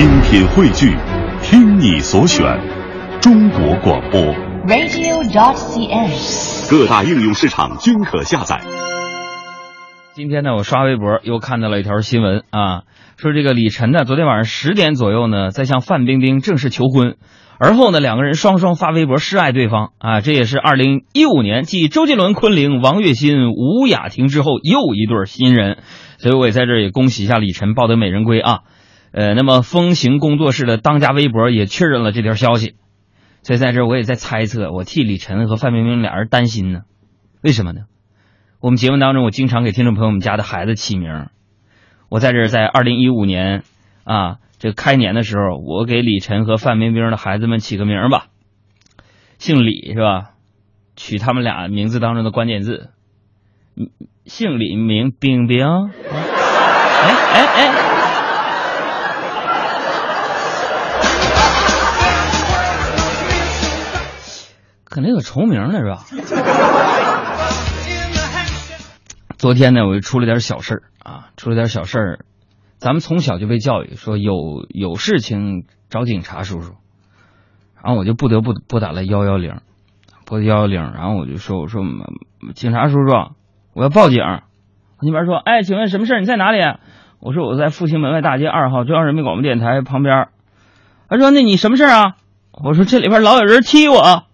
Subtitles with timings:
[0.00, 0.96] 精品汇聚，
[1.42, 2.58] 听你所选，
[3.20, 4.18] 中国广播。
[4.66, 6.70] radio.dot.cn，。
[6.70, 8.62] 各大应用市场均可下载。
[10.14, 12.84] 今天呢，我刷微博又看到了一条新闻啊，
[13.18, 17.16] 说这个李晨呢，昨天晚上十点左右呢，在向范冰冰正式求婚，
[17.58, 25.76] 而后呢，两个人双双发微博示爱对方啊，这也是二零一五年继周杰伦、昆凌、王栎鑫、吴雅婷之后又一对新人，
[26.16, 28.60] 所以我也在这儿也恭喜一下李晨抱得美人归啊。
[29.12, 32.76] 呃，那么风行工作室的当家微博也确认了这条消息，
[33.42, 36.82] 所以在这我也在猜测，我替李晨和范冰冰俩人担心呢，
[37.42, 37.82] 为什么呢？
[38.60, 41.26] 我们节目当中，我经常给听众朋友们家的孩子起名。
[42.08, 43.62] 我在这，在二零一五年
[44.04, 48.26] 啊，这开年的时候，我给李晨和范冰冰的孩子们起个名吧，
[49.38, 50.32] 姓李是吧？
[50.96, 52.90] 取他们俩名字当中的关键字，
[54.26, 55.66] 姓李名冰冰。
[55.66, 57.89] 哎 哎哎！
[64.90, 66.04] 可能有重名了是吧？
[69.38, 72.18] 昨天呢，我就出了点小事儿啊，出了点小事儿。
[72.78, 76.74] 咱们从小就被教育说有有事情找警察叔叔，
[77.80, 79.60] 然后我就不得不拨打了幺幺零，
[80.26, 81.82] 拨幺幺零，然后我就说我说
[82.54, 83.32] 警察叔叔，
[83.74, 84.18] 我要报警。
[85.00, 86.18] 那边说，哎，请问什么事？
[86.18, 86.58] 你在哪里？
[87.20, 90.28] 我说我在复兴门外大街二号中央人民广播电台旁边。
[91.08, 92.16] 他说那你什么事啊？
[92.52, 94.24] 我说这里边老有人踢我。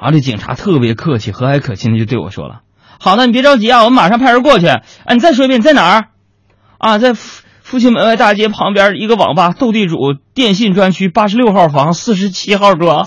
[0.00, 2.62] 啊，这警察特别客气、和蔼可亲的就对我说了。
[2.98, 4.66] 好的，你别着急啊，我们马上派人过去。
[4.66, 6.04] 哎，你再说一遍，在哪儿？
[6.78, 9.96] 啊，在复兴门外大街旁边一个网吧，斗地主
[10.34, 13.06] 电信专区八十六号房四十七号桌。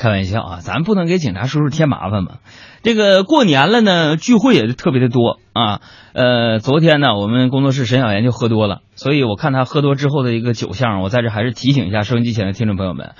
[0.00, 2.36] 开玩笑啊，咱不能给警察叔叔添麻烦嘛。
[2.82, 5.82] 这个过年了呢，聚会也是特别的多啊。
[6.14, 13.12] 呃，昨天呢，我们工作室沈小妍就喝多了，所以我看他喝多之后的一个酒相，我在这还是提醒一下收音机前的听众朋友们，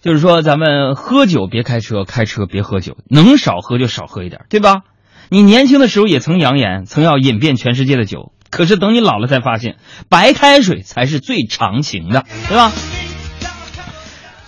[0.00, 4.82] 就是说咱们喝酒别开车，开车别喝酒，能少喝就少喝一点，对吧？
[5.30, 9.76] 你年轻的时候也曾扬言，曾要饮遍全世界的酒，可是等你老了才发现，
[10.08, 12.70] 白开水才是最长情的，对吧？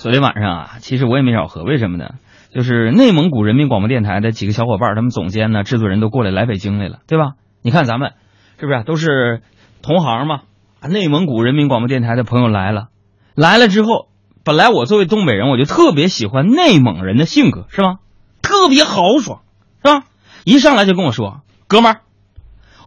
[0.00, 2.14] 昨天晚上啊，其实我也没少喝，为什么呢？
[2.54, 7.32] 就是内蒙古人民广播电台的几个小伙伴，他们总监呢、制作人都过来来北京来了，对吧？
[7.60, 8.14] 你看咱们
[8.58, 9.42] 是不是都是
[9.82, 10.40] 同行嘛？
[10.88, 12.88] 内蒙古人民广播电台的朋友来了，
[13.34, 14.08] 来了之后，
[14.42, 17.96] 本来我作为东北人，我就特别喜欢内蒙人的性格，是吧？
[18.40, 19.42] 特别豪爽，
[19.84, 20.06] 是吧？
[20.44, 22.00] 一上来就跟我说：“哥们儿，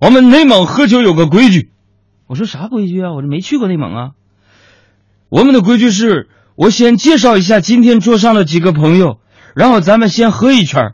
[0.01, 1.69] 我们内蒙喝酒有个规矩。”
[2.25, 3.13] 我说：“啥规矩啊？
[3.13, 4.09] 我这没去过内蒙啊。”
[5.29, 6.27] 我们的规矩是。
[6.55, 9.17] 我先介绍一下今天桌上的几个朋友，
[9.55, 10.93] 然后咱们先喝一圈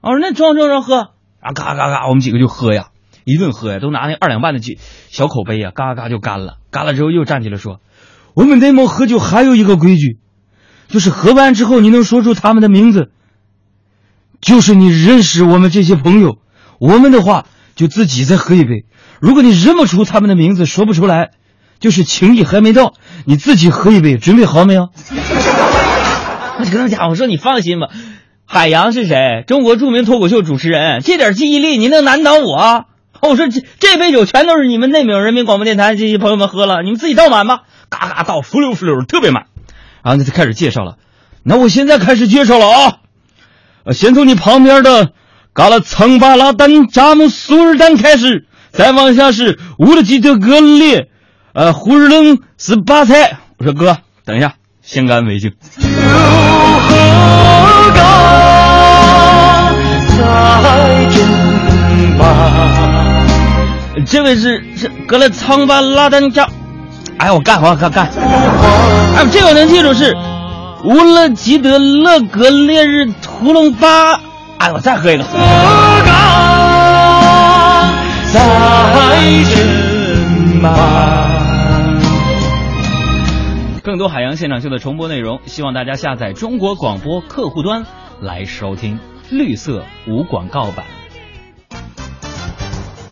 [0.00, 1.10] 我说那装装装喝，
[1.40, 2.88] 啊嘎嘎嘎，我们几个就喝呀，
[3.24, 4.74] 一顿喝呀，都拿那二两半的酒
[5.10, 6.56] 小口杯呀，嘎嘎就干了。
[6.70, 7.80] 干了之后又站起来说，
[8.34, 10.18] 我们内蒙喝酒还有一个规矩，
[10.88, 13.10] 就是喝完之后你能说出他们的名字，
[14.40, 16.38] 就是你认识我们这些朋友，
[16.78, 17.44] 我们的话
[17.74, 18.86] 就自己再喝一杯。
[19.20, 21.32] 如果你认不出他们的名字，说不出来。
[21.80, 22.94] 就是情谊还没到，
[23.24, 24.88] 你自己喝一杯，准备好没有？
[26.58, 27.88] 我就跟他讲，我说你放心吧，
[28.44, 29.44] 海洋是谁？
[29.46, 32.84] 中国著名脱口秀主持人，这点记忆力你能难倒我？
[33.20, 39.46] 我说这这杯酒全都是你们内蒙人民广播电台这些朋友们喝了，你们自己倒满吧，嘎嘎倒，浮溜浮溜，特别满。
[40.02, 40.96] 然后他就开始介绍了，
[41.42, 42.98] 那我现在开始介绍了啊，
[43.92, 45.12] 先从你旁边的
[45.52, 51.08] 嘎拉曾巴拉丹扎木苏尔丹开始，再往下是乌勒吉德格列。
[51.52, 53.38] 呃，胡日冷是八菜。
[53.58, 55.52] 我说哥，等一下，先干为敬。
[64.06, 66.48] 这位是是格勒苍巴拉丹加，
[67.18, 68.08] 哎，我干，我干干。
[69.16, 70.16] 哎，这个能记住是
[70.84, 74.14] 乌勒吉德勒格列日图隆巴。
[74.58, 75.24] 哎，我再喝一个。
[84.08, 87.84] 海洋现场秀的重播内容，希望大家下载中国广播客户端
[88.20, 88.98] 来收听
[89.30, 90.97] 绿色无广告版。